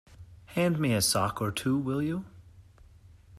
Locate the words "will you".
1.77-2.25